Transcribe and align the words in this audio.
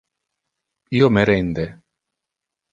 Io 1.01 1.11
me 1.19 1.27
rende. 1.33 1.69